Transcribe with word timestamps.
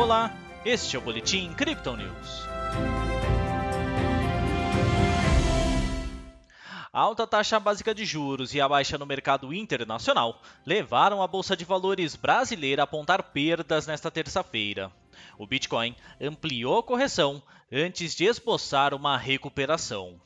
Olá, 0.00 0.34
este 0.64 0.96
é 0.96 0.98
o 0.98 1.02
Boletim 1.02 1.52
Crypto 1.52 1.94
News. 1.94 2.46
A 6.90 6.98
alta 6.98 7.26
taxa 7.26 7.60
básica 7.60 7.94
de 7.94 8.06
juros 8.06 8.54
e 8.54 8.62
a 8.62 8.66
baixa 8.66 8.96
no 8.96 9.04
mercado 9.04 9.52
internacional 9.52 10.40
levaram 10.64 11.22
a 11.22 11.26
Bolsa 11.26 11.54
de 11.54 11.66
Valores 11.66 12.16
brasileira 12.16 12.82
a 12.82 12.84
apontar 12.84 13.24
perdas 13.24 13.86
nesta 13.86 14.10
terça-feira. 14.10 14.90
O 15.36 15.46
Bitcoin 15.46 15.94
ampliou 16.18 16.78
a 16.78 16.82
correção 16.82 17.42
antes 17.70 18.14
de 18.14 18.24
esboçar 18.24 18.94
uma 18.94 19.18
recuperação. 19.18 20.18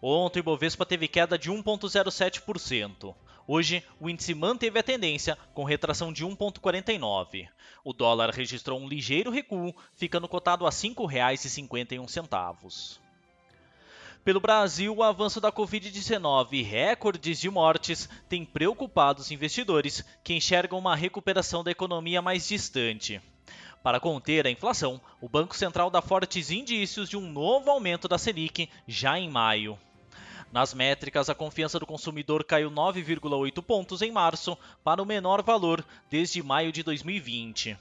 Ontem 0.00 0.38
o 0.38 0.44
Bovespa 0.44 0.86
teve 0.86 1.08
queda 1.08 1.36
de 1.36 1.50
1,07%. 1.50 3.16
Hoje, 3.52 3.82
o 3.98 4.08
índice 4.08 4.32
manteve 4.32 4.78
a 4.78 4.82
tendência, 4.82 5.36
com 5.52 5.64
retração 5.64 6.12
de 6.12 6.24
1,49. 6.24 7.48
O 7.82 7.92
dólar 7.92 8.30
registrou 8.30 8.78
um 8.78 8.86
ligeiro 8.86 9.28
recuo, 9.28 9.74
ficando 9.92 10.28
cotado 10.28 10.64
a 10.64 10.68
R$ 10.68 10.74
5,51. 10.76 13.00
Pelo 14.22 14.38
Brasil, 14.38 14.94
o 14.94 15.02
avanço 15.02 15.40
da 15.40 15.50
Covid-19 15.50 16.52
e 16.52 16.62
recordes 16.62 17.40
de 17.40 17.50
mortes 17.50 18.08
têm 18.28 18.44
preocupado 18.44 19.20
os 19.20 19.32
investidores, 19.32 20.04
que 20.22 20.32
enxergam 20.32 20.78
uma 20.78 20.94
recuperação 20.94 21.64
da 21.64 21.72
economia 21.72 22.22
mais 22.22 22.46
distante. 22.46 23.20
Para 23.82 23.98
conter 23.98 24.46
a 24.46 24.50
inflação, 24.52 25.00
o 25.20 25.28
Banco 25.28 25.56
Central 25.56 25.90
dá 25.90 26.00
fortes 26.00 26.52
indícios 26.52 27.10
de 27.10 27.16
um 27.16 27.28
novo 27.28 27.68
aumento 27.68 28.06
da 28.06 28.16
Selic 28.16 28.70
já 28.86 29.18
em 29.18 29.28
maio. 29.28 29.76
Nas 30.52 30.74
métricas, 30.74 31.30
a 31.30 31.34
confiança 31.34 31.78
do 31.78 31.86
consumidor 31.86 32.42
caiu 32.42 32.70
9,8 32.70 33.62
pontos 33.62 34.02
em 34.02 34.10
março, 34.10 34.58
para 34.82 35.02
o 35.02 35.06
menor 35.06 35.42
valor 35.42 35.84
desde 36.10 36.42
maio 36.42 36.72
de 36.72 36.82
2020. 36.82 37.78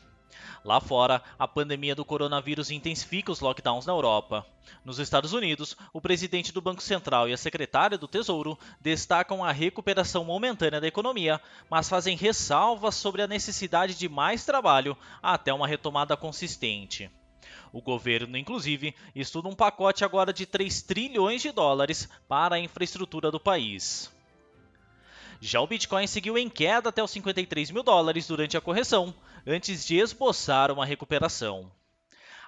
Lá 0.63 0.79
fora, 0.79 1.23
a 1.37 1.47
pandemia 1.47 1.95
do 1.95 2.05
coronavírus 2.05 2.69
intensifica 2.69 3.31
os 3.31 3.39
lockdowns 3.39 3.85
na 3.85 3.93
Europa. 3.93 4.45
Nos 4.85 4.99
Estados 4.99 5.33
Unidos, 5.33 5.75
o 5.93 6.01
presidente 6.01 6.51
do 6.51 6.61
Banco 6.61 6.83
Central 6.83 7.27
e 7.27 7.33
a 7.33 7.37
secretária 7.37 7.97
do 7.97 8.07
Tesouro 8.07 8.57
destacam 8.79 9.43
a 9.43 9.51
recuperação 9.51 10.23
momentânea 10.23 10.81
da 10.81 10.87
economia, 10.87 11.41
mas 11.69 11.89
fazem 11.89 12.15
ressalvas 12.15 12.95
sobre 12.95 13.21
a 13.21 13.27
necessidade 13.27 13.95
de 13.95 14.07
mais 14.07 14.45
trabalho 14.45 14.97
até 15.23 15.51
uma 15.53 15.67
retomada 15.67 16.15
consistente. 16.15 17.09
O 17.71 17.81
governo, 17.81 18.37
inclusive, 18.37 18.95
estuda 19.15 19.47
um 19.47 19.55
pacote 19.55 20.03
agora 20.03 20.33
de 20.33 20.45
3 20.45 20.81
trilhões 20.81 21.41
de 21.41 21.51
dólares 21.51 22.09
para 22.27 22.55
a 22.55 22.59
infraestrutura 22.59 23.29
do 23.29 23.39
país. 23.39 24.11
Já 25.41 25.61
o 25.61 25.67
Bitcoin 25.67 26.05
seguiu 26.05 26.37
em 26.37 26.49
queda 26.49 26.89
até 26.89 27.01
os 27.01 27.11
53 27.11 27.71
mil 27.71 27.83
dólares 27.83 28.27
durante 28.27 28.57
a 28.57 28.61
correção, 28.61 29.13
antes 29.47 29.85
de 29.85 29.97
esboçar 29.97 30.71
uma 30.71 30.85
recuperação. 30.85 31.71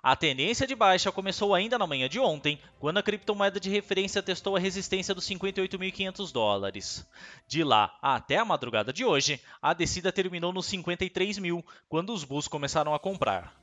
A 0.03 0.15
tendência 0.15 0.65
de 0.65 0.75
baixa 0.75 1.11
começou 1.11 1.53
ainda 1.53 1.77
na 1.77 1.85
manhã 1.85 2.09
de 2.09 2.19
ontem, 2.19 2.59
quando 2.79 2.97
a 2.97 3.03
criptomoeda 3.03 3.59
de 3.59 3.69
referência 3.69 4.23
testou 4.23 4.55
a 4.55 4.59
resistência 4.59 5.13
dos 5.13 5.29
58.500 5.29 6.31
dólares. 6.31 7.07
De 7.47 7.63
lá 7.63 7.95
até 8.01 8.37
a 8.37 8.45
madrugada 8.45 8.91
de 8.91 9.05
hoje, 9.05 9.39
a 9.61 9.75
descida 9.75 10.11
terminou 10.11 10.51
nos 10.51 10.65
53 10.65 11.37
mil, 11.37 11.63
quando 11.87 12.11
os 12.11 12.23
bulls 12.23 12.47
começaram 12.47 12.95
a 12.95 12.99
comprar. 12.99 13.60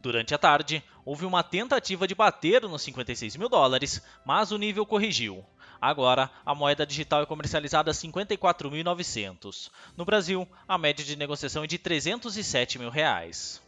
Durante 0.00 0.34
a 0.34 0.38
tarde, 0.38 0.82
houve 1.04 1.24
uma 1.24 1.42
tentativa 1.42 2.06
de 2.06 2.14
bater 2.14 2.62
nos 2.62 2.82
56 2.82 3.36
mil 3.36 3.48
dólares, 3.48 4.02
mas 4.24 4.52
o 4.52 4.58
nível 4.58 4.86
corrigiu. 4.86 5.44
Agora, 5.80 6.30
a 6.44 6.54
moeda 6.54 6.86
digital 6.86 7.22
é 7.22 7.26
comercializada 7.26 7.90
a 7.90 7.94
54.900. 7.94 9.70
No 9.96 10.04
Brasil, 10.04 10.48
a 10.66 10.78
média 10.78 11.04
de 11.04 11.16
negociação 11.16 11.64
é 11.64 11.66
de 11.66 11.78
307 11.78 12.78
mil 12.78 12.90
reais. 12.90 13.62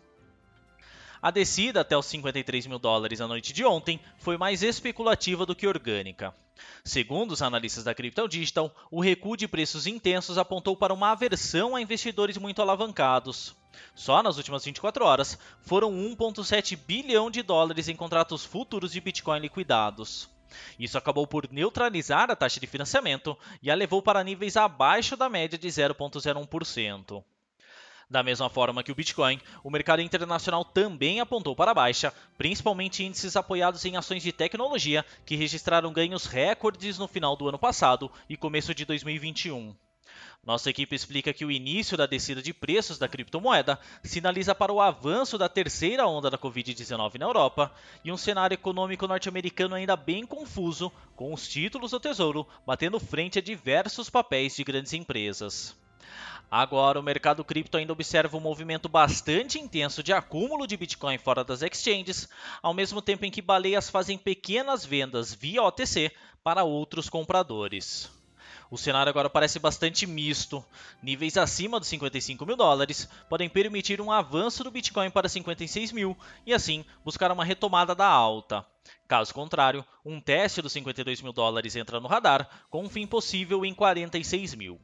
A 1.20 1.30
descida 1.30 1.80
até 1.80 1.96
os 1.96 2.06
53 2.06 2.66
mil 2.66 2.78
dólares 2.78 3.18
na 3.18 3.26
noite 3.26 3.52
de 3.52 3.64
ontem 3.64 4.00
foi 4.18 4.36
mais 4.36 4.62
especulativa 4.62 5.44
do 5.44 5.54
que 5.54 5.66
orgânica. 5.66 6.34
Segundo 6.84 7.32
os 7.32 7.42
analistas 7.42 7.84
da 7.84 7.94
Crypto 7.94 8.28
Digital, 8.28 8.74
o 8.90 9.00
recuo 9.00 9.36
de 9.36 9.48
preços 9.48 9.86
intensos 9.86 10.38
apontou 10.38 10.76
para 10.76 10.94
uma 10.94 11.10
aversão 11.10 11.74
a 11.74 11.80
investidores 11.80 12.36
muito 12.36 12.62
alavancados. 12.62 13.56
Só 13.94 14.22
nas 14.22 14.36
últimas 14.36 14.64
24 14.64 15.04
horas 15.04 15.38
foram 15.60 15.90
1,7 15.92 16.76
bilhão 16.76 17.30
de 17.30 17.42
dólares 17.42 17.88
em 17.88 17.96
contratos 17.96 18.44
futuros 18.44 18.92
de 18.92 19.00
Bitcoin 19.00 19.40
liquidados. 19.40 20.28
Isso 20.78 20.96
acabou 20.96 21.26
por 21.26 21.48
neutralizar 21.50 22.30
a 22.30 22.36
taxa 22.36 22.60
de 22.60 22.66
financiamento 22.66 23.36
e 23.62 23.70
a 23.70 23.74
levou 23.74 24.02
para 24.02 24.24
níveis 24.24 24.56
abaixo 24.56 25.16
da 25.16 25.28
média 25.28 25.58
de 25.58 25.68
0,01%. 25.68 27.22
Da 28.10 28.22
mesma 28.22 28.48
forma 28.48 28.82
que 28.82 28.90
o 28.90 28.94
Bitcoin, 28.94 29.38
o 29.62 29.70
mercado 29.70 30.00
internacional 30.00 30.64
também 30.64 31.20
apontou 31.20 31.54
para 31.54 31.74
baixa, 31.74 32.12
principalmente 32.38 33.04
índices 33.04 33.36
apoiados 33.36 33.84
em 33.84 33.98
ações 33.98 34.22
de 34.22 34.32
tecnologia 34.32 35.04
que 35.26 35.36
registraram 35.36 35.92
ganhos 35.92 36.24
recordes 36.24 36.96
no 36.96 37.06
final 37.06 37.36
do 37.36 37.48
ano 37.48 37.58
passado 37.58 38.10
e 38.26 38.34
começo 38.34 38.74
de 38.74 38.86
2021. 38.86 39.76
Nossa 40.44 40.70
equipe 40.70 40.94
explica 40.94 41.32
que 41.32 41.44
o 41.44 41.50
início 41.50 41.96
da 41.96 42.06
descida 42.06 42.40
de 42.40 42.54
preços 42.54 42.98
da 42.98 43.08
criptomoeda 43.08 43.78
sinaliza 44.02 44.54
para 44.54 44.72
o 44.72 44.80
avanço 44.80 45.36
da 45.36 45.48
terceira 45.48 46.06
onda 46.06 46.30
da 46.30 46.38
Covid-19 46.38 47.18
na 47.18 47.26
Europa 47.26 47.72
e 48.04 48.10
um 48.10 48.16
cenário 48.16 48.54
econômico 48.54 49.06
norte-americano 49.06 49.74
ainda 49.74 49.96
bem 49.96 50.24
confuso, 50.24 50.90
com 51.14 51.34
os 51.34 51.46
títulos 51.46 51.90
do 51.90 52.00
Tesouro 52.00 52.46
batendo 52.66 52.98
frente 52.98 53.38
a 53.38 53.42
diversos 53.42 54.08
papéis 54.08 54.56
de 54.56 54.64
grandes 54.64 54.92
empresas. 54.92 55.76
Agora, 56.50 56.98
o 56.98 57.02
mercado 57.02 57.44
cripto 57.44 57.76
ainda 57.76 57.92
observa 57.92 58.36
um 58.36 58.40
movimento 58.40 58.88
bastante 58.88 59.58
intenso 59.58 60.02
de 60.02 60.14
acúmulo 60.14 60.66
de 60.66 60.78
Bitcoin 60.78 61.18
fora 61.18 61.44
das 61.44 61.60
exchanges, 61.60 62.26
ao 62.62 62.72
mesmo 62.72 63.02
tempo 63.02 63.26
em 63.26 63.30
que 63.30 63.42
baleias 63.42 63.90
fazem 63.90 64.16
pequenas 64.16 64.84
vendas 64.84 65.34
via 65.34 65.62
OTC 65.62 66.10
para 66.42 66.64
outros 66.64 67.10
compradores. 67.10 68.17
O 68.70 68.76
cenário 68.76 69.08
agora 69.08 69.30
parece 69.30 69.58
bastante 69.58 70.06
misto. 70.06 70.64
Níveis 71.02 71.36
acima 71.38 71.80
dos 71.80 71.88
55 71.88 72.44
mil 72.44 72.56
dólares 72.56 73.08
podem 73.28 73.48
permitir 73.48 74.00
um 74.00 74.12
avanço 74.12 74.62
do 74.62 74.70
Bitcoin 74.70 75.10
para 75.10 75.28
56 75.28 75.90
mil 75.92 76.16
e 76.44 76.52
assim 76.52 76.84
buscar 77.02 77.32
uma 77.32 77.44
retomada 77.44 77.94
da 77.94 78.06
alta. 78.06 78.64
Caso 79.06 79.32
contrário, 79.32 79.84
um 80.04 80.20
teste 80.20 80.60
dos 80.60 80.72
52 80.72 81.22
mil 81.22 81.32
dólares 81.32 81.76
entra 81.76 81.98
no 81.98 82.08
radar, 82.08 82.48
com 82.68 82.84
um 82.84 82.90
fim 82.90 83.06
possível 83.06 83.64
em 83.64 83.72
46 83.72 84.54
mil. 84.54 84.78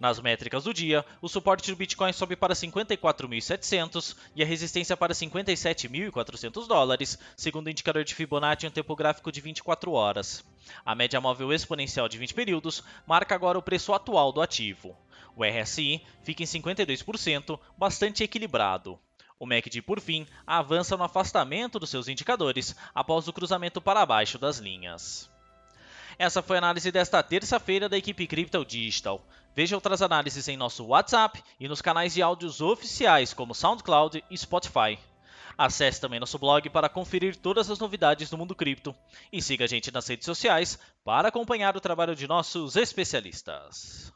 Nas 0.00 0.18
métricas 0.18 0.64
do 0.64 0.74
dia, 0.74 1.04
o 1.20 1.28
suporte 1.28 1.70
do 1.70 1.76
Bitcoin 1.76 2.12
sobe 2.12 2.34
para 2.34 2.54
54.700 2.54 4.16
e 4.34 4.42
a 4.42 4.46
resistência 4.46 4.96
para 4.96 5.14
57.400 5.14 6.66
dólares, 6.66 7.16
segundo 7.36 7.68
o 7.68 7.70
indicador 7.70 8.02
de 8.02 8.16
Fibonacci 8.16 8.66
em 8.66 8.68
um 8.68 8.72
tempo 8.72 8.96
gráfico 8.96 9.30
de 9.30 9.40
24 9.40 9.92
horas. 9.92 10.44
A 10.84 10.94
média 10.94 11.20
móvel 11.20 11.52
exponencial 11.52 12.08
de 12.08 12.18
20 12.18 12.34
períodos 12.34 12.82
marca 13.06 13.34
agora 13.34 13.58
o 13.58 13.62
preço 13.62 13.92
atual 13.92 14.32
do 14.32 14.40
ativo. 14.40 14.96
O 15.36 15.44
RSI 15.44 16.02
fica 16.22 16.42
em 16.42 16.46
52%, 16.46 17.58
bastante 17.76 18.22
equilibrado. 18.22 18.98
O 19.38 19.46
MACD, 19.46 19.82
por 19.82 20.00
fim, 20.00 20.26
avança 20.46 20.96
no 20.96 21.04
afastamento 21.04 21.78
dos 21.78 21.90
seus 21.90 22.06
indicadores 22.06 22.76
após 22.94 23.26
o 23.26 23.32
cruzamento 23.32 23.80
para 23.80 24.06
baixo 24.06 24.38
das 24.38 24.58
linhas. 24.58 25.28
Essa 26.18 26.42
foi 26.42 26.56
a 26.56 26.58
análise 26.58 26.92
desta 26.92 27.22
terça-feira 27.22 27.88
da 27.88 27.96
equipe 27.96 28.26
Crypto 28.26 28.64
Digital. 28.64 29.20
Veja 29.54 29.74
outras 29.74 30.00
análises 30.00 30.46
em 30.46 30.56
nosso 30.56 30.84
WhatsApp 30.84 31.42
e 31.58 31.66
nos 31.66 31.82
canais 31.82 32.14
de 32.14 32.22
áudios 32.22 32.60
oficiais 32.60 33.34
como 33.34 33.54
SoundCloud 33.54 34.22
e 34.30 34.38
Spotify. 34.38 34.98
Acesse 35.56 36.00
também 36.00 36.20
nosso 36.20 36.38
blog 36.38 36.68
para 36.70 36.88
conferir 36.88 37.36
todas 37.36 37.70
as 37.70 37.78
novidades 37.78 38.30
do 38.30 38.38
mundo 38.38 38.54
cripto 38.54 38.94
e 39.32 39.40
siga 39.40 39.64
a 39.64 39.68
gente 39.68 39.92
nas 39.92 40.06
redes 40.06 40.24
sociais 40.24 40.78
para 41.04 41.28
acompanhar 41.28 41.76
o 41.76 41.80
trabalho 41.80 42.14
de 42.14 42.26
nossos 42.26 42.76
especialistas. 42.76 44.12